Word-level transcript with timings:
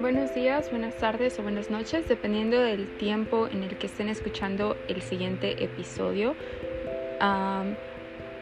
Buenos 0.00 0.34
días, 0.34 0.70
buenas 0.70 0.96
tardes 0.96 1.38
o 1.38 1.42
buenas 1.42 1.70
noches, 1.70 2.08
dependiendo 2.08 2.60
del 2.60 2.96
tiempo 2.98 3.48
en 3.48 3.64
el 3.64 3.76
que 3.78 3.86
estén 3.86 4.08
escuchando 4.08 4.76
el 4.88 5.02
siguiente 5.02 5.64
episodio. 5.64 6.36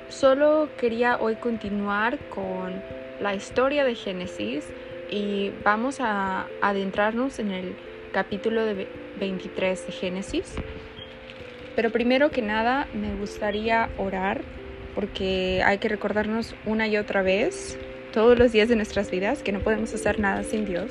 solo 0.09 0.69
quería 0.79 1.17
hoy 1.19 1.37
continuar 1.37 2.19
con 2.29 2.83
la 3.21 3.35
historia 3.35 3.85
de 3.85 3.95
Génesis 3.95 4.69
y 5.11 5.51
vamos 5.65 6.01
a 6.01 6.47
adentrarnos 6.61 7.39
en 7.39 7.53
el 7.53 7.75
capítulo 8.13 8.65
de 8.67 8.87
23 9.19 9.87
de 9.87 9.93
Génesis. 9.93 10.57
Pero 11.75 11.91
primero 11.91 12.31
que 12.31 12.43
nada 12.43 12.89
me 12.93 13.15
gustaría 13.15 13.89
orar 13.97 14.43
porque 14.95 15.63
hay 15.65 15.79
que 15.79 15.89
recordarnos 15.89 16.55
una 16.67 16.87
y 16.87 16.97
otra 16.97 17.23
vez 17.23 17.79
todos 18.13 18.39
los 18.39 18.53
días 18.53 18.69
de 18.69 18.77
nuestras 18.77 19.11
vidas 19.11 19.43
que 19.43 19.53
no 19.53 19.61
podemos 19.61 19.93
hacer 19.95 20.19
nada 20.19 20.43
sin 20.43 20.65
Dios 20.67 20.91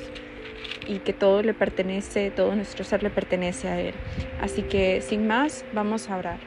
y 0.86 0.98
que 0.98 1.12
todo 1.12 1.42
le 1.42 1.54
pertenece, 1.54 2.30
todo 2.30 2.54
nuestro 2.54 2.84
ser 2.84 3.02
le 3.02 3.10
pertenece 3.10 3.68
a 3.68 3.80
Él. 3.80 3.94
Así 4.40 4.62
que 4.62 5.02
sin 5.02 5.26
más, 5.26 5.64
vamos 5.72 6.08
a 6.08 6.16
orar. 6.16 6.38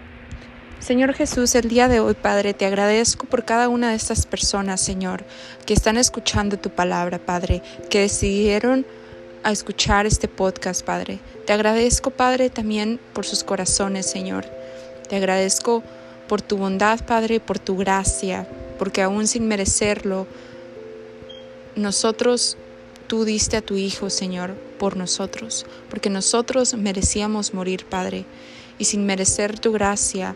Señor 0.80 1.14
Jesús, 1.14 1.56
el 1.56 1.70
día 1.70 1.88
de 1.88 2.02
hoy, 2.02 2.14
Padre, 2.14 2.54
te 2.54 2.66
agradezco 2.66 3.26
por 3.26 3.46
cada 3.46 3.70
una 3.70 3.92
de 3.92 3.96
estas 3.96 4.26
personas, 4.26 4.82
Señor, 4.82 5.24
que 5.66 5.74
están 5.74 5.96
escuchando 5.96 6.58
tu 6.58 6.72
palabra, 6.72 7.20
Padre, 7.20 7.62
que 7.90 8.02
decidieron 8.02 8.86
a 9.44 9.52
escuchar 9.52 10.06
este 10.06 10.28
podcast, 10.28 10.84
Padre. 10.84 11.20
Te 11.46 11.54
agradezco, 11.54 12.10
Padre, 12.10 12.50
también 12.50 13.00
por 13.14 13.26
sus 13.26 13.46
corazones, 13.46 14.08
Señor. 14.08 14.46
Te 15.08 15.16
agradezco 15.16 15.84
por 16.28 16.42
tu 16.42 16.58
bondad, 16.58 17.06
Padre, 17.06 17.40
por 17.40 17.60
tu 17.60 17.78
gracia, 17.78 18.48
porque 18.80 19.02
aún 19.02 19.28
sin 19.28 19.48
merecerlo, 19.48 20.28
nosotros 21.76 22.58
tú 23.08 23.26
diste 23.26 23.58
a 23.58 23.62
tu 23.62 23.76
Hijo, 23.76 24.10
Señor, 24.10 24.56
por 24.80 24.98
nosotros, 24.98 25.66
porque 25.90 26.10
nosotros 26.10 26.74
merecíamos 26.74 27.54
morir, 27.54 27.86
Padre, 27.86 28.26
y 28.80 28.86
sin 28.86 29.06
merecer 29.06 29.60
tu 29.60 29.72
gracia, 29.72 30.36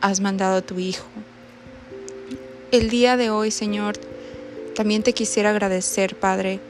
has 0.00 0.20
mandado 0.20 0.56
a 0.56 0.62
tu 0.62 0.78
Hijo. 0.78 1.06
El 2.72 2.90
día 2.90 3.16
de 3.16 3.30
hoy, 3.30 3.50
Señor, 3.50 3.96
también 4.74 5.02
te 5.02 5.12
quisiera 5.12 5.50
agradecer, 5.50 6.16
Padre, 6.16 6.60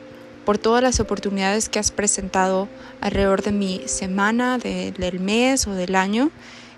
por 0.45 0.59
todas 0.59 0.83
las 0.83 1.01
oportunidades 1.01 1.69
que 1.69 1.81
has 1.81 1.91
presentado 1.91 2.69
alrededor 3.01 3.43
de 3.43 3.53
mi 3.53 3.83
semana, 3.87 4.59
del 4.59 5.19
mes 5.19 5.67
o 5.67 5.73
del 5.73 5.97
año, 5.97 6.31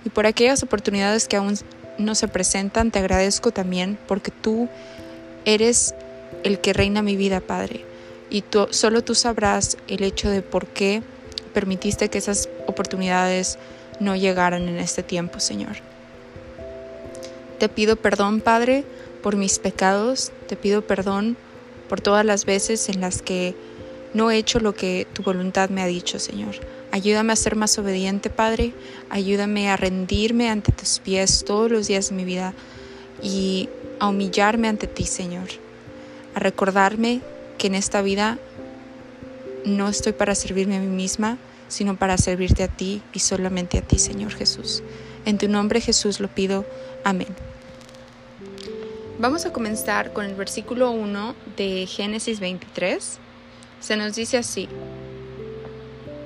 y 0.08 0.10
por 0.10 0.26
aquellas 0.26 0.62
oportunidades 0.62 1.28
que 1.28 1.36
aún 1.36 1.54
no 1.98 2.14
se 2.14 2.28
presentan, 2.28 2.90
te 2.90 2.98
agradezco 2.98 3.50
también 3.50 3.98
porque 4.08 4.30
tú 4.30 4.68
eres 5.44 5.94
el 6.44 6.60
que 6.60 6.72
reina 6.72 7.02
mi 7.02 7.14
vida, 7.14 7.40
Padre 7.40 7.84
y 8.30 8.44
solo 8.70 9.02
tú 9.02 9.14
sabrás 9.14 9.76
el 9.88 10.02
hecho 10.02 10.30
de 10.30 10.42
por 10.42 10.66
qué 10.66 11.02
permitiste 11.54 12.08
que 12.08 12.18
esas 12.18 12.48
oportunidades 12.66 13.58
no 14.00 14.16
llegaran 14.16 14.68
en 14.68 14.78
este 14.78 15.02
tiempo, 15.02 15.40
Señor. 15.40 15.76
Te 17.58 17.68
pido 17.68 17.96
perdón, 17.96 18.40
Padre, 18.40 18.84
por 19.22 19.36
mis 19.36 19.58
pecados, 19.58 20.30
te 20.46 20.56
pido 20.56 20.82
perdón 20.82 21.36
por 21.88 22.00
todas 22.00 22.24
las 22.24 22.44
veces 22.44 22.88
en 22.88 23.00
las 23.00 23.22
que 23.22 23.54
no 24.14 24.30
he 24.30 24.36
hecho 24.36 24.60
lo 24.60 24.74
que 24.74 25.06
tu 25.12 25.22
voluntad 25.22 25.70
me 25.70 25.82
ha 25.82 25.86
dicho, 25.86 26.18
Señor. 26.18 26.54
Ayúdame 26.91 27.33
a 27.33 27.36
ser 27.36 27.56
más 27.56 27.78
obediente, 27.78 28.31
Padre. 28.31 28.72
Ayúdame 29.11 29.70
a 29.70 29.77
rendirme 29.77 30.48
ante 30.48 30.72
tus 30.72 30.98
pies 31.00 31.44
todos 31.44 31.70
los 31.70 31.86
días 31.86 32.08
de 32.08 32.17
mi 32.17 32.25
vida 32.25 32.55
y 33.22 33.69
a 34.00 34.08
humillarme 34.08 34.69
ante 34.69 34.86
ti, 34.86 35.05
Señor. 35.05 35.48
A 36.34 36.41
recordarme 36.41 37.20
que 37.59 37.66
en 37.66 37.75
esta 37.75 38.00
vida 38.00 38.39
no 39.64 39.89
estoy 39.89 40.12
para 40.12 40.34
servirme 40.34 40.77
a 40.77 40.81
mí 40.81 40.86
misma, 40.86 41.39
sino 41.69 41.97
para 41.97 42.16
servirte 42.16 42.62
a 42.62 42.69
ti 42.69 43.03
y 43.12 43.19
solamente 43.19 43.78
a 43.78 43.82
ti, 43.82 43.98
Señor 43.98 44.32
Jesús. 44.32 44.82
En 45.25 45.37
tu 45.37 45.48
nombre 45.48 45.81
Jesús 45.81 46.21
lo 46.21 46.28
pido. 46.28 46.65
Amén. 47.04 47.28
Vamos 49.19 49.44
a 49.44 49.53
comenzar 49.53 50.12
con 50.12 50.25
el 50.25 50.34
versículo 50.34 50.91
1 50.93 51.34
de 51.56 51.87
Génesis 51.87 52.41
23. 52.41 53.19
Se 53.81 53.97
nos 53.97 54.15
dice 54.15 54.38
así. 54.38 54.69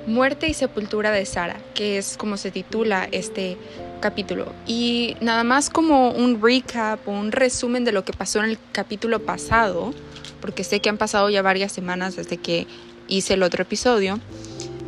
Muerte 0.07 0.49
y 0.49 0.55
sepultura 0.55 1.13
de 1.13 1.25
Sara, 1.25 1.61
que 1.75 1.99
es 1.99 2.17
como 2.17 2.37
se 2.37 2.51
titula 2.51 3.09
este 3.13 3.57
capítulo. 4.01 4.53
Y 4.67 5.17
nada 5.21 5.45
más 5.45 5.71
como 5.71 6.11
un 6.11 6.43
recap 6.43 7.07
o 7.07 7.13
un 7.13 7.31
resumen 7.31 7.85
de 7.85 7.93
lo 7.93 8.05
que 8.05 8.13
pasó 8.13 8.41
en 8.41 8.51
el 8.51 8.59
capítulo 8.73 9.21
pasado, 9.21 9.95
porque 10.41 10.65
sé 10.65 10.81
que 10.81 10.89
han 10.89 10.99
pasado 10.99 11.31
ya 11.31 11.41
varias 11.41 11.73
semanas 11.73 12.17
desde 12.17 12.37
que 12.37 12.67
hice 13.07 13.35
el 13.35 13.45
otro 13.45 13.63
episodio, 13.63 14.19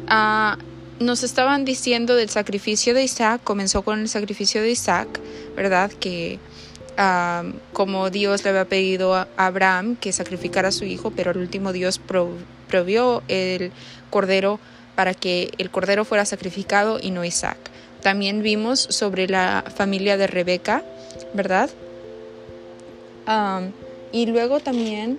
ah, 0.08 0.58
nos 0.98 1.22
estaban 1.22 1.64
diciendo 1.64 2.16
del 2.16 2.28
sacrificio 2.28 2.92
de 2.92 3.04
Isaac, 3.04 3.40
comenzó 3.44 3.82
con 3.82 4.00
el 4.00 4.08
sacrificio 4.08 4.62
de 4.62 4.70
Isaac, 4.72 5.20
¿verdad? 5.54 5.92
Que 5.92 6.38
ah, 6.96 7.44
como 7.72 8.10
Dios 8.10 8.42
le 8.42 8.50
había 8.50 8.64
pedido 8.64 9.14
a 9.14 9.28
Abraham 9.36 9.96
que 9.96 10.12
sacrificara 10.12 10.68
a 10.68 10.72
su 10.72 10.84
hijo, 10.84 11.12
pero 11.12 11.30
al 11.30 11.38
último 11.38 11.72
Dios 11.72 12.00
provió 12.68 13.22
el 13.28 13.70
cordero 14.10 14.58
para 14.94 15.14
que 15.14 15.50
el 15.58 15.70
cordero 15.70 16.04
fuera 16.04 16.24
sacrificado 16.24 16.98
y 17.00 17.10
no 17.10 17.24
Isaac. 17.24 17.58
También 18.02 18.42
vimos 18.42 18.80
sobre 18.80 19.28
la 19.28 19.64
familia 19.74 20.16
de 20.16 20.26
Rebeca, 20.26 20.84
¿verdad? 21.32 21.70
Y 24.12 24.26
luego 24.26 24.60
también 24.60 25.18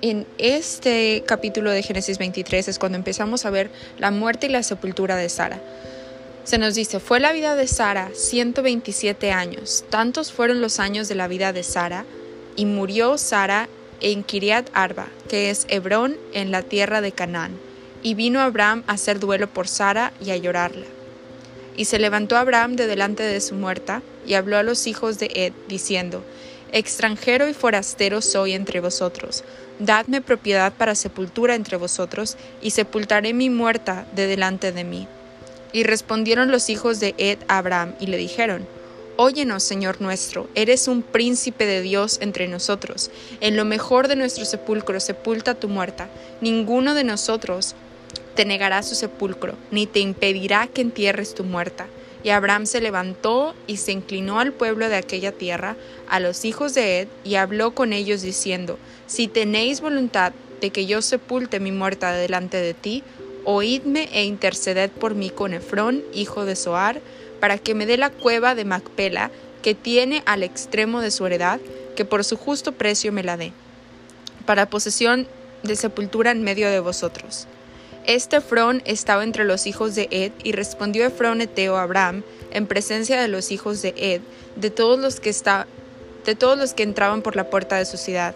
en 0.00 0.26
este 0.38 1.22
capítulo 1.26 1.70
de 1.70 1.82
Génesis 1.82 2.16
23 2.16 2.68
es 2.68 2.78
cuando 2.78 2.96
empezamos 2.96 3.44
a 3.44 3.50
ver 3.50 3.70
la 3.98 4.10
muerte 4.10 4.46
y 4.46 4.50
la 4.50 4.62
sepultura 4.62 5.16
de 5.16 5.28
Sara. 5.28 5.60
Se 6.44 6.56
nos 6.56 6.74
dice, 6.74 7.00
fue 7.00 7.20
la 7.20 7.32
vida 7.32 7.54
de 7.54 7.66
Sara 7.66 8.10
127 8.14 9.30
años, 9.30 9.84
tantos 9.90 10.32
fueron 10.32 10.62
los 10.62 10.80
años 10.80 11.06
de 11.06 11.14
la 11.14 11.28
vida 11.28 11.52
de 11.52 11.62
Sara, 11.62 12.06
y 12.56 12.64
murió 12.64 13.18
Sara 13.18 13.68
en 14.00 14.24
Kiriat 14.24 14.70
Arba, 14.72 15.08
que 15.28 15.50
es 15.50 15.66
Hebrón, 15.68 16.16
en 16.32 16.50
la 16.50 16.62
tierra 16.62 17.02
de 17.02 17.12
Canaán. 17.12 17.52
Y 18.02 18.14
vino 18.14 18.40
Abraham 18.40 18.82
a 18.86 18.92
hacer 18.92 19.20
duelo 19.20 19.46
por 19.48 19.68
Sara 19.68 20.12
y 20.24 20.30
a 20.30 20.36
llorarla. 20.36 20.86
Y 21.76 21.84
se 21.84 21.98
levantó 21.98 22.36
Abraham 22.36 22.76
de 22.76 22.86
delante 22.86 23.22
de 23.22 23.40
su 23.40 23.54
muerta, 23.54 24.02
y 24.26 24.34
habló 24.34 24.58
a 24.58 24.62
los 24.62 24.86
hijos 24.86 25.18
de 25.18 25.30
Ed, 25.34 25.52
diciendo, 25.68 26.22
Extranjero 26.72 27.48
y 27.48 27.54
forastero 27.54 28.20
soy 28.20 28.52
entre 28.52 28.80
vosotros, 28.80 29.44
Dadme 29.80 30.20
propiedad 30.20 30.74
para 30.74 30.94
sepultura 30.94 31.54
entre 31.54 31.78
vosotros, 31.78 32.36
y 32.60 32.70
sepultaré 32.72 33.32
mi 33.32 33.48
muerta 33.48 34.06
de 34.14 34.26
delante 34.26 34.72
de 34.72 34.84
mí. 34.84 35.08
Y 35.72 35.84
respondieron 35.84 36.50
los 36.50 36.68
hijos 36.68 37.00
de 37.00 37.14
Ed 37.16 37.38
a 37.48 37.58
Abraham, 37.58 37.94
y 37.98 38.06
le 38.06 38.18
dijeron, 38.18 38.66
Óyenos, 39.16 39.62
Señor 39.62 40.00
nuestro, 40.00 40.48
eres 40.54 40.88
un 40.88 41.02
príncipe 41.02 41.66
de 41.66 41.80
Dios 41.80 42.18
entre 42.22 42.48
nosotros. 42.48 43.10
En 43.40 43.56
lo 43.56 43.64
mejor 43.64 44.08
de 44.08 44.16
nuestro 44.16 44.44
sepulcro 44.44 44.98
sepulta 45.00 45.54
tu 45.54 45.68
muerta. 45.68 46.08
Ninguno 46.40 46.94
de 46.94 47.04
nosotros 47.04 47.74
te 48.40 48.46
negará 48.46 48.82
su 48.82 48.94
sepulcro, 48.94 49.52
ni 49.70 49.86
te 49.86 50.00
impedirá 50.00 50.66
que 50.66 50.80
entierres 50.80 51.34
tu 51.34 51.44
muerta. 51.44 51.86
Y 52.24 52.30
Abraham 52.30 52.64
se 52.64 52.80
levantó 52.80 53.54
y 53.66 53.76
se 53.76 53.92
inclinó 53.92 54.40
al 54.40 54.54
pueblo 54.54 54.88
de 54.88 54.96
aquella 54.96 55.30
tierra, 55.30 55.76
a 56.08 56.20
los 56.20 56.46
hijos 56.46 56.72
de 56.72 57.00
Ed, 57.00 57.08
y 57.22 57.34
habló 57.34 57.74
con 57.74 57.92
ellos 57.92 58.22
diciendo, 58.22 58.78
Si 59.06 59.28
tenéis 59.28 59.82
voluntad 59.82 60.32
de 60.62 60.70
que 60.70 60.86
yo 60.86 61.02
sepulte 61.02 61.60
mi 61.60 61.70
muerta 61.70 62.14
delante 62.14 62.56
de 62.56 62.72
ti, 62.72 63.04
oídme 63.44 64.08
e 64.10 64.24
interceded 64.24 64.90
por 64.90 65.14
mí 65.14 65.28
con 65.28 65.52
Efrón, 65.52 66.02
hijo 66.14 66.46
de 66.46 66.56
Soar, 66.56 67.02
para 67.40 67.58
que 67.58 67.74
me 67.74 67.84
dé 67.84 67.98
la 67.98 68.08
cueva 68.08 68.54
de 68.54 68.64
Macpela, 68.64 69.30
que 69.60 69.74
tiene 69.74 70.22
al 70.24 70.44
extremo 70.44 71.02
de 71.02 71.10
su 71.10 71.26
heredad, 71.26 71.60
que 71.94 72.06
por 72.06 72.24
su 72.24 72.38
justo 72.38 72.72
precio 72.72 73.12
me 73.12 73.22
la 73.22 73.36
dé, 73.36 73.52
para 74.46 74.70
posesión 74.70 75.28
de 75.62 75.76
sepultura 75.76 76.30
en 76.30 76.42
medio 76.42 76.70
de 76.70 76.80
vosotros. 76.80 77.46
Este 78.10 78.38
Efrón 78.38 78.82
estaba 78.86 79.22
entre 79.22 79.44
los 79.44 79.68
hijos 79.68 79.94
de 79.94 80.08
Ed, 80.10 80.32
y 80.42 80.50
respondió 80.50 81.06
Efrón 81.06 81.40
eteo 81.42 81.76
a 81.76 81.82
Abraham, 81.82 82.24
en 82.50 82.66
presencia 82.66 83.20
de 83.20 83.28
los 83.28 83.52
hijos 83.52 83.82
de 83.82 83.94
Ed, 83.96 84.20
de 84.56 84.70
todos 84.70 84.98
los 84.98 85.20
que 85.20 85.30
está, 85.30 85.68
de 86.26 86.34
todos 86.34 86.58
los 86.58 86.74
que 86.74 86.82
entraban 86.82 87.22
por 87.22 87.36
la 87.36 87.48
puerta 87.50 87.76
de 87.76 87.84
su 87.84 87.96
ciudad. 87.98 88.34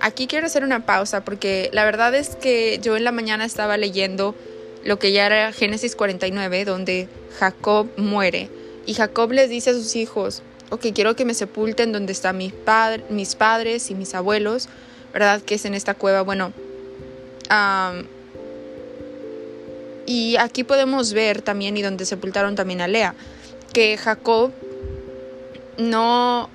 Aquí 0.00 0.26
quiero 0.26 0.48
hacer 0.48 0.64
una 0.64 0.84
pausa 0.84 1.24
porque 1.24 1.70
la 1.72 1.84
verdad 1.84 2.12
es 2.16 2.30
que 2.30 2.80
yo 2.82 2.96
en 2.96 3.04
la 3.04 3.12
mañana 3.12 3.44
estaba 3.44 3.76
leyendo 3.76 4.34
lo 4.82 4.98
que 4.98 5.12
ya 5.12 5.26
era 5.26 5.52
Génesis 5.52 5.94
49, 5.94 6.64
donde 6.64 7.08
Jacob 7.38 7.86
muere. 7.96 8.48
Y 8.84 8.94
Jacob 8.94 9.30
les 9.30 9.48
dice 9.48 9.70
a 9.70 9.74
sus 9.74 9.94
hijos, 9.94 10.42
ok, 10.70 10.86
quiero 10.92 11.14
que 11.14 11.24
me 11.24 11.34
sepulten 11.34 11.92
donde 11.92 12.10
están 12.10 12.36
mis, 12.36 12.52
mis 13.10 13.36
padres 13.36 13.92
y 13.92 13.94
mis 13.94 14.12
abuelos, 14.16 14.68
¿verdad? 15.12 15.40
Que 15.40 15.54
es 15.54 15.64
en 15.66 15.74
esta 15.74 15.94
cueva. 15.94 16.22
Bueno, 16.22 16.52
y 20.10 20.36
aquí 20.38 20.64
podemos 20.64 21.12
ver 21.12 21.40
también, 21.40 21.76
y 21.76 21.82
donde 21.82 22.04
sepultaron 22.04 22.56
también 22.56 22.80
a 22.80 22.88
Lea, 22.88 23.14
que 23.72 23.96
Jacob 23.96 24.50
no, 25.78 26.50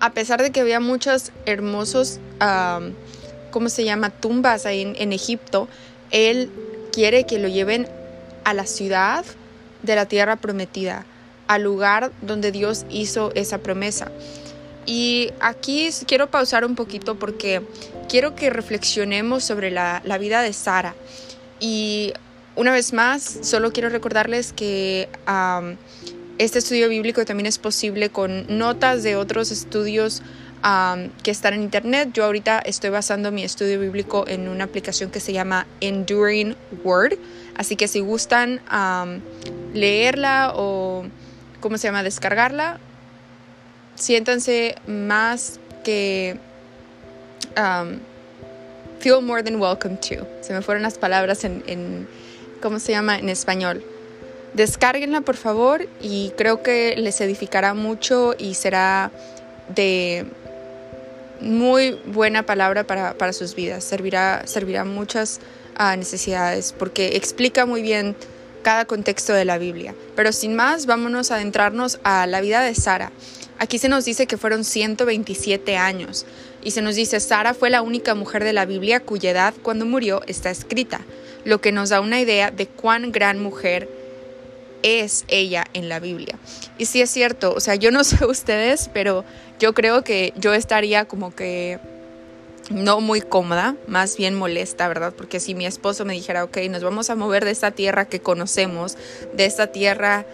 a 0.00 0.12
pesar 0.12 0.42
de 0.42 0.50
que 0.50 0.60
había 0.60 0.80
muchos 0.80 1.32
hermosos, 1.46 2.20
¿cómo 3.50 3.70
se 3.70 3.84
llama?, 3.84 4.10
tumbas 4.10 4.66
ahí 4.66 4.82
en, 4.82 4.96
en 4.98 5.14
Egipto, 5.14 5.66
él 6.10 6.50
quiere 6.92 7.24
que 7.24 7.38
lo 7.38 7.48
lleven 7.48 7.88
a 8.44 8.52
la 8.52 8.66
ciudad 8.66 9.24
de 9.82 9.96
la 9.96 10.04
tierra 10.04 10.36
prometida, 10.36 11.06
al 11.46 11.62
lugar 11.62 12.12
donde 12.20 12.52
Dios 12.52 12.84
hizo 12.90 13.32
esa 13.34 13.56
promesa. 13.62 14.12
Y 14.84 15.30
aquí 15.40 15.88
quiero 16.06 16.30
pausar 16.30 16.66
un 16.66 16.74
poquito 16.74 17.14
porque 17.14 17.62
quiero 18.10 18.34
que 18.34 18.50
reflexionemos 18.50 19.42
sobre 19.42 19.70
la, 19.70 20.02
vida 20.20 20.42
de 20.42 20.52
Sara. 20.52 20.94
Y 21.60 22.12
una 22.56 22.72
vez 22.72 22.92
más, 22.92 23.38
solo 23.42 23.72
quiero 23.72 23.88
recordarles 23.88 24.52
que 24.52 25.08
este 26.38 26.58
estudio 26.58 26.88
bíblico 26.88 27.24
también 27.24 27.46
es 27.46 27.58
posible 27.58 28.10
con 28.10 28.46
notas 28.58 29.02
de 29.02 29.16
otros 29.16 29.50
estudios 29.50 30.22
que 31.22 31.30
están 31.30 31.54
en 31.54 31.62
internet. 31.62 32.10
Yo 32.14 32.24
ahorita 32.24 32.58
estoy 32.60 32.90
basando 32.90 33.30
mi 33.30 33.44
estudio 33.44 33.78
bíblico 33.78 34.24
en 34.26 34.48
una 34.48 34.64
aplicación 34.64 35.10
que 35.10 35.20
se 35.20 35.32
llama 35.32 35.66
Enduring 35.80 36.56
Word. 36.82 37.18
Así 37.56 37.76
que 37.76 37.86
si 37.86 38.00
gustan 38.00 38.60
leerla 39.74 40.52
o, 40.54 41.04
¿cómo 41.60 41.76
se 41.76 41.88
llama?, 41.88 42.02
descargarla, 42.02 42.78
siéntanse 43.94 44.76
más 44.86 45.60
que 45.84 46.38
feel 49.00 49.20
more 49.20 49.42
than 49.42 49.60
welcome 49.60 49.96
to. 49.96 50.26
Se 50.40 50.54
me 50.54 50.62
fueron 50.62 50.82
las 50.82 50.98
palabras 50.98 51.44
en, 51.44 52.08
¿cómo 52.62 52.78
se 52.78 52.92
llama? 52.92 53.18
En 53.18 53.28
español. 53.28 53.84
Descárguenla 54.54 55.20
por 55.22 55.36
favor 55.36 55.88
y 56.00 56.32
creo 56.36 56.62
que 56.62 56.94
les 56.96 57.20
edificará 57.20 57.74
mucho 57.74 58.34
y 58.38 58.54
será 58.54 59.10
de 59.74 60.26
muy 61.40 61.98
buena 62.06 62.44
palabra 62.44 62.84
para, 62.84 63.14
para 63.14 63.32
sus 63.32 63.54
vidas. 63.54 63.84
Servirá, 63.84 64.46
servirá 64.46 64.84
muchas 64.84 65.40
uh, 65.78 65.96
necesidades 65.96 66.72
porque 66.78 67.16
explica 67.16 67.66
muy 67.66 67.82
bien 67.82 68.16
cada 68.62 68.84
contexto 68.84 69.32
de 69.32 69.44
la 69.44 69.58
Biblia. 69.58 69.94
Pero 70.16 70.32
sin 70.32 70.54
más, 70.54 70.86
vámonos 70.86 71.30
a 71.30 71.36
adentrarnos 71.36 71.98
a 72.02 72.26
la 72.26 72.40
vida 72.40 72.62
de 72.62 72.74
Sara. 72.74 73.12
Aquí 73.58 73.78
se 73.78 73.88
nos 73.88 74.04
dice 74.04 74.26
que 74.26 74.36
fueron 74.36 74.64
127 74.64 75.76
años 75.76 76.26
y 76.64 76.72
se 76.72 76.82
nos 76.82 76.96
dice 76.96 77.20
Sara 77.20 77.54
fue 77.54 77.70
la 77.70 77.82
única 77.82 78.14
mujer 78.14 78.42
de 78.42 78.52
la 78.52 78.64
Biblia 78.64 79.00
cuya 79.00 79.30
edad 79.30 79.54
cuando 79.62 79.86
murió 79.86 80.22
está 80.26 80.50
escrita, 80.50 81.02
lo 81.44 81.60
que 81.60 81.72
nos 81.72 81.90
da 81.90 82.00
una 82.00 82.20
idea 82.20 82.50
de 82.50 82.66
cuán 82.66 83.12
gran 83.12 83.40
mujer 83.40 83.88
es 84.82 85.24
ella 85.28 85.64
en 85.72 85.88
la 85.88 85.98
Biblia. 85.98 86.38
Y 86.78 86.86
sí 86.86 87.00
es 87.00 87.10
cierto, 87.10 87.54
o 87.54 87.60
sea, 87.60 87.74
yo 87.74 87.90
no 87.90 88.04
sé 88.04 88.24
ustedes, 88.24 88.90
pero 88.92 89.24
yo 89.58 89.74
creo 89.74 90.04
que 90.04 90.32
yo 90.36 90.52
estaría 90.52 91.06
como 91.06 91.34
que 91.34 91.78
no 92.70 93.00
muy 93.00 93.20
cómoda, 93.20 93.76
más 93.86 94.16
bien 94.16 94.34
molesta, 94.34 94.88
¿verdad? 94.88 95.12
Porque 95.14 95.40
si 95.40 95.54
mi 95.54 95.66
esposo 95.66 96.04
me 96.04 96.14
dijera, 96.14 96.44
ok, 96.44 96.58
nos 96.70 96.82
vamos 96.82 97.10
a 97.10 97.14
mover 97.14 97.44
de 97.44 97.50
esta 97.50 97.72
tierra 97.72 98.06
que 98.06 98.20
conocemos, 98.20 98.96
de 99.34 99.44
esta 99.44 99.66
tierra 99.68 100.24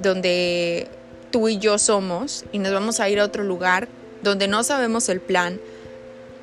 donde 0.00 0.88
tú 1.30 1.48
y 1.48 1.58
yo 1.58 1.78
somos 1.78 2.44
y 2.52 2.58
nos 2.58 2.72
vamos 2.72 3.00
a 3.00 3.08
ir 3.08 3.20
a 3.20 3.24
otro 3.24 3.42
lugar 3.42 3.88
donde 4.22 4.48
no 4.48 4.64
sabemos 4.64 5.08
el 5.08 5.20
plan. 5.20 5.60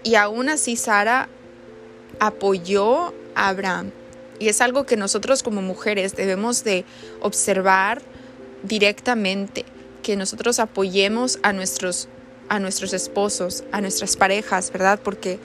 Y 0.04 0.16
aún 0.16 0.50
así 0.50 0.75
Sara 0.75 1.30
apoyó 2.19 3.13
a 3.36 3.50
Abraham. 3.50 3.92
Y 4.40 4.50
es 4.50 4.62
algo 4.62 4.86
que 4.86 4.98
nosotros 4.98 5.44
como 5.44 5.62
mujeres 5.62 6.16
debemos 6.16 6.64
de 6.64 6.86
observar 7.22 8.02
directamente, 8.64 9.66
que 10.04 10.16
nosotros 10.16 10.60
apoyemos 10.60 11.40
a 11.44 11.54
nuestros, 11.54 12.08
a 12.50 12.60
nuestros 12.60 12.94
esposos, 12.94 13.64
a 13.72 13.82
nuestras 13.82 14.18
parejas, 14.18 14.72
¿verdad? 14.72 15.00
Porque, 15.04 15.40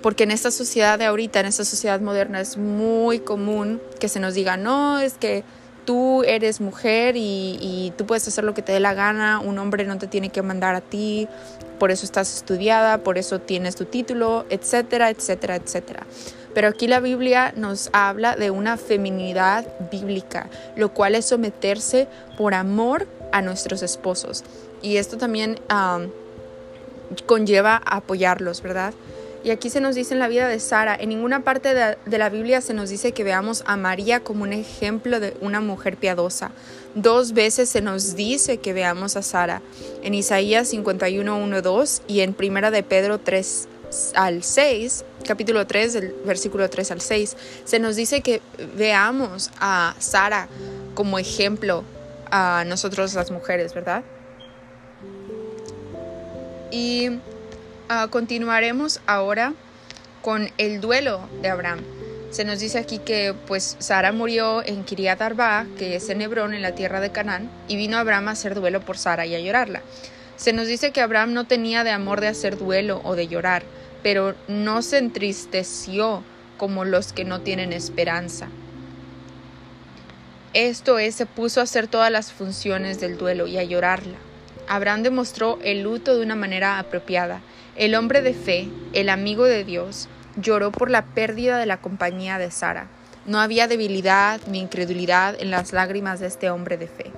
porque 0.00 0.24
en 0.24 0.30
esta 0.30 0.50
sociedad 0.50 0.98
de 0.98 1.04
ahorita, 1.04 1.40
en 1.40 1.46
esta 1.46 1.64
sociedad 1.64 2.00
moderna, 2.00 2.40
es 2.40 2.56
muy 2.56 3.20
común 3.20 3.80
que 4.00 4.08
se 4.08 4.20
nos 4.20 4.34
diga, 4.34 4.56
no, 4.56 4.98
es 4.98 5.14
que 5.14 5.44
tú 5.84 6.22
eres 6.24 6.60
mujer 6.60 7.14
y, 7.16 7.92
tú 7.96 8.06
puedes 8.06 8.26
hacer 8.28 8.44
lo 8.44 8.54
que 8.54 8.62
te 8.62 8.72
dé 8.72 8.80
la 8.80 8.94
gana, 8.94 9.40
un 9.40 9.58
hombre 9.58 9.84
no 9.84 9.98
te 9.98 10.06
tiene 10.06 10.30
que 10.30 10.42
mandar 10.42 10.74
a 10.74 10.80
ti, 10.80 11.28
por 11.78 11.90
eso 11.90 12.04
estás 12.04 12.34
estudiada, 12.36 12.98
por 12.98 13.18
eso 13.18 13.40
tienes 13.40 13.76
tu 13.76 13.84
título, 13.84 14.46
etcétera, 14.50 15.10
etcétera, 15.10 15.56
etcétera. 15.56 16.06
Pero 16.54 16.68
aquí 16.68 16.86
la 16.86 17.00
Biblia 17.00 17.52
nos 17.56 17.88
habla 17.92 18.36
de 18.36 18.50
una 18.50 18.76
feminidad 18.76 19.66
bíblica, 19.90 20.48
lo 20.76 20.92
cual 20.92 21.14
es 21.14 21.26
someterse 21.26 22.08
por 22.36 22.54
amor 22.54 23.08
a 23.32 23.40
nuestros 23.40 23.82
esposos. 23.82 24.44
Y 24.82 24.98
esto 24.98 25.16
también 25.16 25.58
conlleva 27.26 27.80
apoyarlos, 27.84 28.62
¿verdad? 28.62 28.92
Y 29.44 29.50
aquí 29.50 29.70
se 29.70 29.80
nos 29.80 29.96
dice 29.96 30.14
en 30.14 30.20
la 30.20 30.28
vida 30.28 30.46
de 30.46 30.60
Sara, 30.60 30.94
en 30.94 31.08
ninguna 31.08 31.42
parte 31.42 31.74
de, 31.74 32.18
la 32.18 32.28
Biblia 32.28 32.60
se 32.60 32.74
nos 32.74 32.90
dice 32.90 33.10
que 33.12 33.24
veamos 33.24 33.64
a 33.66 33.76
María 33.76 34.20
como 34.20 34.44
un 34.44 34.52
ejemplo 34.52 35.18
de 35.18 35.36
una 35.40 35.60
mujer 35.60 35.96
piadosa. 35.96 36.52
Dos 36.94 37.32
veces 37.32 37.68
se 37.68 37.80
nos 37.80 38.14
dice 38.14 38.58
que 38.58 38.72
veamos 38.72 39.16
a 39.16 39.22
Sara, 39.22 39.60
en 40.02 40.14
Isaías 40.14 40.68
51, 40.68 41.36
1, 41.36 41.62
2 41.62 42.02
y 42.06 42.20
en 42.20 42.34
Primera 42.34 42.70
de 42.70 42.84
Pedro 42.84 43.18
3 43.18 43.68
al 44.14 44.44
6, 44.44 45.04
capítulo 45.26 45.66
3, 45.66 45.92
del 45.92 46.14
versículo 46.24 46.70
3 46.70 46.92
al 46.92 47.00
6, 47.00 47.36
se 47.64 47.78
nos 47.80 47.96
dice 47.96 48.20
que 48.20 48.40
veamos 48.76 49.50
a 49.58 49.96
Sara 49.98 50.48
como 50.94 51.18
ejemplo 51.18 51.82
a 52.30 52.64
nosotros 52.66 53.12
las 53.14 53.30
mujeres, 53.32 53.74
¿verdad? 53.74 54.04
Y 56.70 57.10
Ah, 57.94 58.08
continuaremos 58.08 59.02
ahora 59.06 59.52
con 60.22 60.48
el 60.56 60.80
duelo 60.80 61.28
de 61.42 61.50
Abraham. 61.50 61.80
Se 62.30 62.42
nos 62.42 62.58
dice 62.58 62.78
aquí 62.78 62.96
que 62.96 63.34
pues 63.46 63.76
Sara 63.80 64.12
murió 64.12 64.64
en 64.64 64.82
Kiriat 64.82 65.20
Arba, 65.20 65.66
que 65.76 65.96
es 65.96 66.08
en 66.08 66.22
Hebrón, 66.22 66.54
en 66.54 66.62
la 66.62 66.74
tierra 66.74 67.00
de 67.00 67.12
Canaán, 67.12 67.50
y 67.68 67.76
vino 67.76 67.98
Abraham 67.98 68.28
a 68.28 68.30
hacer 68.30 68.54
duelo 68.54 68.80
por 68.80 68.96
Sara 68.96 69.26
y 69.26 69.34
a 69.34 69.40
llorarla. 69.40 69.82
Se 70.36 70.54
nos 70.54 70.68
dice 70.68 70.90
que 70.90 71.02
Abraham 71.02 71.34
no 71.34 71.46
tenía 71.46 71.84
de 71.84 71.90
amor 71.90 72.22
de 72.22 72.28
hacer 72.28 72.56
duelo 72.56 73.02
o 73.04 73.14
de 73.14 73.28
llorar, 73.28 73.62
pero 74.02 74.34
no 74.48 74.80
se 74.80 74.96
entristeció 74.96 76.22
como 76.56 76.86
los 76.86 77.12
que 77.12 77.26
no 77.26 77.42
tienen 77.42 77.74
esperanza. 77.74 78.48
Esto 80.54 80.98
es, 80.98 81.14
se 81.14 81.26
puso 81.26 81.60
a 81.60 81.64
hacer 81.64 81.88
todas 81.88 82.10
las 82.10 82.32
funciones 82.32 83.00
del 83.00 83.18
duelo 83.18 83.46
y 83.46 83.58
a 83.58 83.64
llorarla. 83.64 84.16
Abraham 84.66 85.02
demostró 85.02 85.58
el 85.62 85.82
luto 85.82 86.16
de 86.16 86.22
una 86.22 86.36
manera 86.36 86.78
apropiada 86.78 87.42
el 87.82 87.96
hombre 87.96 88.22
de 88.22 88.32
fe, 88.32 88.68
el 88.92 89.08
amigo 89.08 89.42
de 89.42 89.64
Dios, 89.64 90.08
lloró 90.36 90.70
por 90.70 90.88
la 90.88 91.04
pérdida 91.04 91.58
de 91.58 91.66
la 91.66 91.80
compañía 91.80 92.38
de 92.38 92.52
Sara. 92.52 92.86
No 93.26 93.40
había 93.40 93.66
debilidad 93.66 94.40
ni 94.46 94.60
incredulidad 94.60 95.34
en 95.40 95.50
las 95.50 95.72
lágrimas 95.72 96.20
de 96.20 96.28
este 96.28 96.48
hombre 96.48 96.76
de 96.76 96.86
fe. 96.86 97.10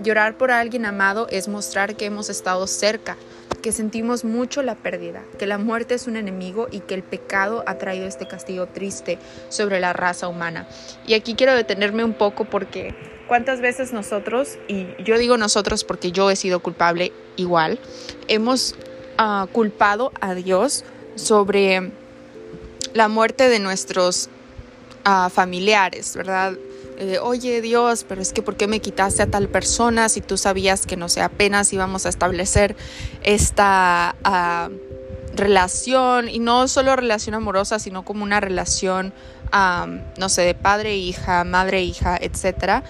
Llorar 0.00 0.38
por 0.38 0.52
alguien 0.52 0.86
amado 0.86 1.26
es 1.28 1.48
mostrar 1.48 1.96
que 1.96 2.04
hemos 2.04 2.30
estado 2.30 2.68
cerca, 2.68 3.16
que 3.62 3.72
sentimos 3.72 4.22
mucho 4.22 4.62
la 4.62 4.76
pérdida, 4.76 5.22
que 5.40 5.46
la 5.46 5.58
muerte 5.58 5.94
es 5.94 6.06
un 6.06 6.16
enemigo 6.16 6.68
y 6.70 6.78
que 6.78 6.94
el 6.94 7.02
pecado 7.02 7.64
ha 7.66 7.78
traído 7.78 8.06
este 8.06 8.28
castigo 8.28 8.66
triste 8.66 9.18
sobre 9.48 9.80
la 9.80 9.92
raza 9.92 10.28
humana. 10.28 10.68
Y 11.04 11.14
aquí 11.14 11.34
quiero 11.34 11.56
detenerme 11.56 12.04
un 12.04 12.14
poco 12.14 12.44
porque 12.44 12.94
cuántas 13.26 13.60
veces 13.60 13.92
nosotros, 13.92 14.56
y 14.68 14.86
yo 15.02 15.18
digo 15.18 15.36
nosotros 15.36 15.82
porque 15.82 16.12
yo 16.12 16.30
he 16.30 16.36
sido 16.36 16.60
culpable 16.60 17.12
igual, 17.34 17.80
hemos 18.28 18.76
culpado 19.52 20.12
a 20.20 20.34
Dios 20.34 20.84
sobre 21.14 21.92
la 22.94 23.08
muerte 23.08 23.48
de 23.48 23.58
nuestros 23.58 24.28
ah, 25.04 25.30
familiares, 25.32 26.16
¿verdad? 26.16 26.54
Eh, 26.98 27.18
oye 27.20 27.60
Dios, 27.62 28.04
pero 28.08 28.20
es 28.20 28.32
que 28.32 28.42
¿por 28.42 28.56
qué 28.56 28.66
me 28.66 28.80
quitaste 28.80 29.22
a 29.22 29.26
tal 29.26 29.48
persona 29.48 30.08
si 30.08 30.20
tú 30.20 30.36
sabías 30.36 30.86
que 30.86 30.96
no 30.96 31.08
sé, 31.08 31.22
apenas 31.22 31.72
íbamos 31.72 32.06
a 32.06 32.10
establecer 32.10 32.76
esta 33.22 34.14
ah, 34.24 34.68
relación 35.34 36.28
y 36.28 36.38
no 36.38 36.68
solo 36.68 36.94
relación 36.94 37.34
amorosa, 37.34 37.78
sino 37.78 38.04
como 38.04 38.22
una 38.22 38.40
relación, 38.40 39.12
no 40.18 40.28
sé, 40.28 40.42
de 40.42 40.54
padre, 40.54 40.96
hija, 40.96 41.44
madre, 41.44 41.82
hija, 41.82 42.18
etcétera? 42.20 42.84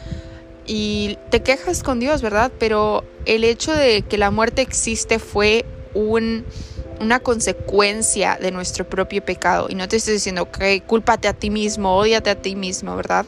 Y 0.66 1.18
te 1.30 1.42
quejas 1.42 1.82
con 1.82 1.98
Dios, 2.00 2.22
¿verdad? 2.22 2.52
Pero 2.58 3.04
el 3.26 3.44
hecho 3.44 3.72
de 3.72 4.02
que 4.02 4.18
la 4.18 4.30
muerte 4.30 4.62
existe 4.62 5.18
fue 5.18 5.64
una 5.94 7.20
consecuencia 7.20 8.38
de 8.40 8.50
nuestro 8.50 8.88
propio 8.88 9.24
pecado. 9.24 9.66
Y 9.68 9.74
no 9.74 9.88
te 9.88 9.96
estoy 9.96 10.14
diciendo 10.14 10.50
que 10.50 10.80
cúlpate 10.82 11.28
a 11.28 11.32
ti 11.32 11.50
mismo, 11.50 11.96
odiate 11.96 12.30
a 12.30 12.34
ti 12.40 12.56
mismo, 12.56 12.96
¿verdad? 12.96 13.26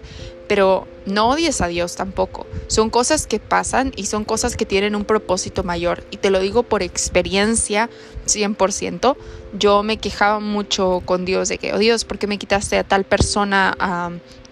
Pero 0.49 0.87
no 1.07 1.31
odies 1.31 1.61
a 1.61 1.69
Dios 1.69 1.97
tampoco. 1.97 2.47
Son 2.67 2.91
cosas 2.91 3.27
que 3.27 3.41
pasan 3.41 3.93
y 3.97 4.07
son 4.07 4.25
cosas 4.25 4.57
que 4.57 4.67
tienen 4.67 4.95
un 4.95 5.05
propósito 5.05 5.63
mayor. 5.63 6.05
Y 6.11 6.19
te 6.19 6.31
lo 6.31 6.41
digo 6.41 6.63
por 6.63 6.83
experiencia 6.83 7.89
100%. 8.27 9.17
Yo 9.59 9.83
me 9.83 9.97
quejaba 9.97 10.41
mucho 10.41 11.03
con 11.05 11.25
Dios 11.25 11.49
de 11.49 11.59
que, 11.59 11.73
oh 11.73 11.79
Dios, 11.79 12.05
¿por 12.05 12.19
qué 12.19 12.27
me 12.27 12.39
quitaste 12.39 12.79
a 12.79 12.85
tal 12.85 13.05
persona? 13.05 13.75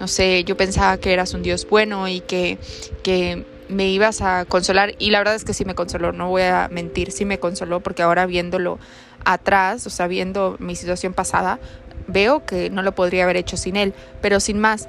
no 0.00 0.08
sé, 0.08 0.42
yo 0.44 0.56
pensaba 0.56 0.96
que 0.98 1.12
eras 1.12 1.32
un 1.32 1.42
Dios 1.42 1.66
bueno 1.68 2.08
y 2.08 2.20
que, 2.20 2.58
que 3.04 3.44
me 3.72 3.88
ibas 3.88 4.20
a 4.22 4.44
consolar 4.44 4.94
y 4.98 5.10
la 5.10 5.18
verdad 5.18 5.34
es 5.34 5.44
que 5.44 5.54
sí 5.54 5.64
me 5.64 5.74
consoló, 5.74 6.12
no 6.12 6.28
voy 6.28 6.42
a 6.42 6.68
mentir, 6.70 7.12
sí 7.12 7.24
me 7.24 7.38
consoló 7.38 7.80
porque 7.80 8.02
ahora 8.02 8.26
viéndolo 8.26 8.78
atrás, 9.24 9.86
o 9.86 9.90
sea, 9.90 10.06
viendo 10.06 10.56
mi 10.58 10.76
situación 10.76 11.12
pasada, 11.12 11.58
veo 12.06 12.44
que 12.44 12.70
no 12.70 12.82
lo 12.82 12.92
podría 12.92 13.24
haber 13.24 13.36
hecho 13.36 13.56
sin 13.56 13.76
él, 13.76 13.94
pero 14.20 14.40
sin 14.40 14.58
más, 14.58 14.88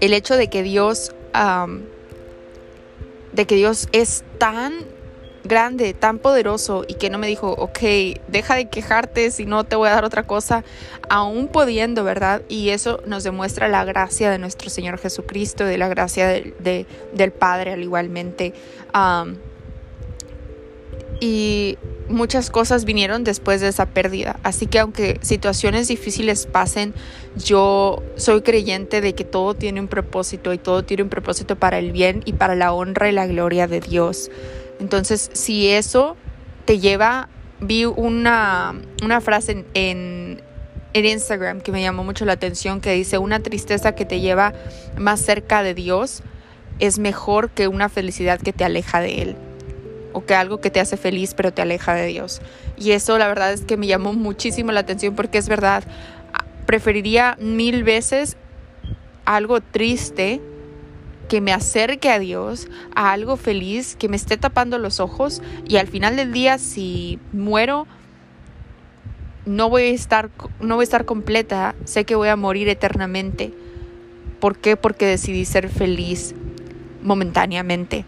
el 0.00 0.12
hecho 0.12 0.36
de 0.36 0.48
que 0.48 0.62
Dios, 0.62 1.14
de 3.32 3.46
que 3.46 3.54
Dios 3.54 3.88
es 3.92 4.24
tan 4.38 4.72
grande, 5.44 5.94
tan 5.94 6.18
poderoso 6.18 6.84
y 6.86 6.94
que 6.94 7.10
no 7.10 7.18
me 7.18 7.26
dijo, 7.26 7.50
ok, 7.52 7.78
deja 8.28 8.56
de 8.56 8.68
quejarte 8.68 9.30
si 9.30 9.46
no 9.46 9.64
te 9.64 9.76
voy 9.76 9.88
a 9.88 9.92
dar 9.92 10.04
otra 10.04 10.24
cosa, 10.24 10.64
aún 11.08 11.48
pudiendo, 11.48 12.04
¿verdad? 12.04 12.42
Y 12.48 12.70
eso 12.70 13.00
nos 13.06 13.24
demuestra 13.24 13.68
la 13.68 13.84
gracia 13.84 14.30
de 14.30 14.38
nuestro 14.38 14.70
Señor 14.70 14.98
Jesucristo, 14.98 15.64
de 15.64 15.78
la 15.78 15.88
gracia 15.88 16.28
de, 16.28 16.86
del 17.12 17.32
Padre 17.32 17.72
al 17.72 17.82
igualmente. 17.82 18.54
y 21.20 21.78
muchas 22.08 22.50
cosas 22.50 22.84
vinieron 22.84 23.24
después 23.24 23.60
de 23.60 23.68
esa 23.68 23.86
pérdida. 23.86 24.38
Así 24.42 24.66
que 24.66 24.78
aunque 24.78 25.18
situaciones 25.22 25.88
difíciles 25.88 26.46
pasen, 26.46 26.94
yo 27.36 28.02
soy 28.16 28.42
creyente 28.42 29.00
de 29.00 29.14
que 29.14 29.24
todo 29.24 29.54
tiene 29.54 29.80
un 29.80 29.88
propósito 29.88 30.52
y 30.52 30.58
todo 30.58 30.84
tiene 30.84 31.04
un 31.04 31.08
propósito 31.08 31.56
para 31.56 31.78
el 31.78 31.92
bien 31.92 32.22
y 32.24 32.34
para 32.34 32.54
la 32.54 32.72
honra 32.72 33.08
y 33.08 33.12
la 33.12 33.26
gloria 33.26 33.66
de 33.66 33.80
Dios. 33.80 34.30
Entonces, 34.82 35.30
si 35.32 35.68
eso 35.68 36.16
te 36.64 36.80
lleva, 36.80 37.28
vi 37.60 37.84
una, 37.84 38.74
frase 39.20 39.64
en, 39.74 40.42
en, 40.92 41.04
Instagram 41.06 41.60
que 41.60 41.70
me 41.70 41.80
llamó 41.80 42.02
mucho 42.02 42.24
la 42.24 42.32
atención 42.32 42.80
que 42.80 42.92
dice, 42.92 43.16
una 43.18 43.38
tristeza 43.38 43.94
que 43.94 44.04
te 44.04 44.18
lleva 44.18 44.54
más 44.98 45.20
cerca 45.20 45.62
de 45.62 45.74
Dios 45.74 46.24
es 46.80 46.98
mejor 46.98 47.50
que 47.50 47.68
una 47.68 47.88
felicidad 47.88 48.40
que 48.40 48.52
te 48.52 48.64
aleja 48.64 49.00
de 49.00 49.22
Él 49.22 49.36
o 50.12 50.24
que 50.24 50.34
algo 50.34 50.60
que 50.60 50.70
te 50.70 50.80
hace 50.80 50.96
feliz 50.96 51.34
pero 51.34 51.52
te 51.52 51.62
aleja 51.62 51.94
de 51.94 52.06
Dios. 52.06 52.42
Y 52.76 52.90
eso 52.90 53.16
la 53.18 53.28
verdad 53.28 53.52
es 53.52 53.60
que 53.60 53.76
me 53.76 53.86
llamó 53.86 54.12
muchísimo 54.14 54.72
la 54.72 54.80
atención 54.80 55.14
porque 55.14 55.38
es 55.38 55.48
verdad, 55.48 55.84
preferiría 56.66 57.36
mil 57.38 57.84
veces 57.84 58.36
algo 59.24 59.60
triste 59.60 60.40
que 61.28 61.40
me 61.40 61.52
acerque 61.52 62.10
a 62.10 62.18
Dios, 62.18 62.68
a 62.94 63.12
algo 63.12 63.36
feliz, 63.36 63.96
que 63.96 64.08
me 64.08 64.16
esté 64.16 64.36
tapando 64.36 64.78
los 64.78 65.00
ojos 65.00 65.42
y 65.66 65.76
al 65.76 65.86
final 65.86 66.16
del 66.16 66.32
día 66.32 66.58
si 66.58 67.18
muero 67.32 67.86
no 69.46 69.68
voy 69.68 69.82
a 69.82 69.90
estar 69.90 70.30
no 70.60 70.76
voy 70.76 70.82
a 70.82 70.84
estar 70.84 71.04
completa, 71.04 71.74
sé 71.84 72.04
que 72.04 72.14
voy 72.14 72.28
a 72.28 72.36
morir 72.36 72.68
eternamente. 72.68 73.52
¿Por 74.40 74.56
qué? 74.58 74.76
Porque 74.76 75.06
decidí 75.06 75.44
ser 75.44 75.68
feliz 75.68 76.34
momentáneamente. 77.02 78.04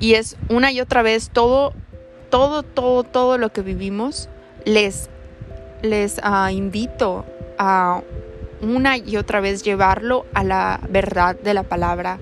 Y 0.00 0.14
es 0.14 0.36
una 0.48 0.72
y 0.72 0.80
otra 0.80 1.02
vez 1.02 1.30
todo 1.30 1.72
todo 2.30 2.62
todo 2.62 3.04
todo 3.04 3.38
lo 3.38 3.52
que 3.52 3.62
vivimos 3.62 4.28
les 4.64 5.08
les 5.82 6.18
uh, 6.18 6.48
invito 6.50 7.24
a 7.58 8.02
una 8.64 8.96
y 8.96 9.16
otra 9.16 9.40
vez 9.40 9.62
llevarlo 9.62 10.26
a 10.34 10.44
la 10.44 10.80
verdad 10.88 11.36
de 11.38 11.54
la 11.54 11.62
palabra. 11.62 12.18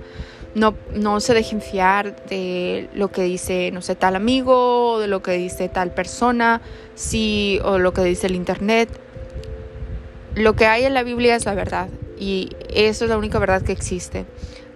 No, 0.55 0.75
no 0.95 1.21
se 1.21 1.33
dejen 1.33 1.63
fiar 1.63 2.27
de 2.27 2.91
lo 2.95 3.11
que 3.11 3.23
dice, 3.23 3.71
no 3.73 3.81
sé, 3.81 3.95
tal 3.95 4.17
amigo, 4.17 4.99
de 5.01 5.07
lo 5.07 5.23
que 5.23 5.33
dice 5.33 5.69
tal 5.69 5.93
persona, 5.95 6.61
sí, 6.95 7.59
o 7.65 7.79
lo 7.79 7.95
que 7.95 8.03
dice 8.03 8.27
el 8.27 8.35
internet. 8.35 8.91
Lo 10.35 10.55
que 10.55 10.67
hay 10.67 10.85
en 10.85 10.95
la 10.95 11.03
Biblia 11.03 11.37
es 11.37 11.47
la 11.47 11.55
verdad 11.55 11.89
y 12.19 12.51
eso 12.73 13.05
es 13.05 13.11
la 13.11 13.17
única 13.17 13.39
verdad 13.39 13.63
que 13.63 13.73
existe. 13.73 14.27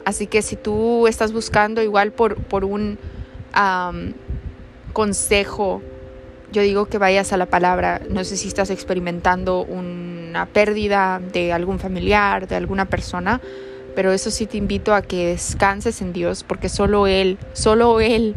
Así 0.04 0.26
que 0.26 0.40
si 0.40 0.56
tú 0.56 1.06
estás 1.08 1.32
buscando 1.32 1.82
igual 1.82 2.12
por, 2.12 2.36
por 2.36 2.64
un 2.64 2.98
consejo, 4.92 5.82
yo 6.52 6.62
digo 6.62 6.86
que 6.86 6.98
vayas 6.98 7.32
a 7.32 7.36
la 7.36 7.46
palabra. 7.46 8.00
No 8.08 8.24
sé 8.24 8.36
si 8.36 8.48
estás 8.48 8.70
experimentando 8.70 9.62
pérdida 10.44 11.18
de 11.32 11.54
algún 11.54 11.78
familiar, 11.78 12.46
de 12.46 12.56
alguna 12.56 12.84
persona, 12.84 13.40
pero 13.94 14.12
eso 14.12 14.30
sí 14.30 14.44
te 14.44 14.58
invito 14.58 14.92
a 14.92 15.00
que 15.00 15.28
descanses 15.28 16.02
en 16.02 16.12
Dios, 16.12 16.44
porque 16.44 16.68
solo 16.68 17.06
Él, 17.06 17.38
solo 17.54 18.00
Él 18.00 18.34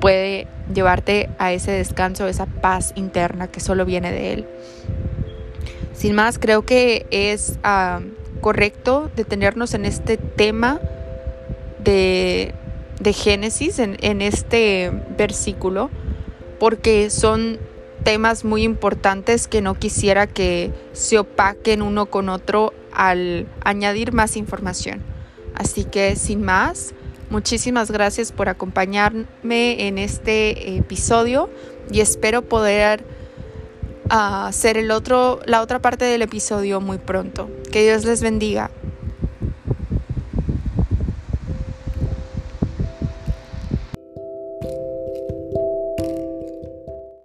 puede 0.00 0.46
llevarte 0.72 1.30
a 1.38 1.52
ese 1.52 1.72
descanso, 1.72 2.28
esa 2.28 2.46
paz 2.46 2.92
interna 2.94 3.48
que 3.48 3.58
solo 3.58 3.84
viene 3.84 4.12
de 4.12 4.32
Él. 4.32 4.46
Sin 5.92 6.14
más, 6.14 6.38
creo 6.38 6.62
que 6.62 7.06
es 7.10 7.58
ah, 7.64 8.00
correcto 8.40 9.10
detenernos 9.16 9.74
en 9.74 9.84
este 9.84 10.16
tema 10.18 10.80
de, 11.82 12.54
Génesis, 13.12 13.80
en 13.80 14.22
este 14.22 14.92
versículo 15.18 15.90
porque 16.62 17.10
son 17.10 17.58
temas 18.04 18.44
muy 18.44 18.62
importantes 18.62 19.46
que 19.48 19.60
no 19.60 19.74
quisiera 19.74 20.26
que 20.26 20.72
se 20.92 21.18
opaquen 21.18 21.82
uno 21.82 22.06
con 22.06 22.28
otro 22.28 22.72
al 22.92 23.46
añadir 23.64 24.12
más 24.12 24.36
información. 24.36 25.02
Así 25.54 25.84
que 25.84 26.16
sin 26.16 26.42
más, 26.42 26.94
muchísimas 27.30 27.90
gracias 27.90 28.32
por 28.32 28.48
acompañarme 28.48 29.86
en 29.86 29.98
este 29.98 30.76
episodio 30.76 31.50
y 31.90 32.00
espero 32.00 32.42
poder 32.42 33.04
ah, 34.10 34.46
hacer 34.48 34.76
el 34.76 34.90
otro, 34.90 35.40
la 35.46 35.62
otra 35.62 35.80
parte 35.80 36.04
del 36.04 36.22
episodio 36.22 36.80
muy 36.80 36.98
pronto. 36.98 37.50
Que 37.70 37.84
Dios 37.84 38.04
les 38.04 38.22
bendiga. 38.22 38.70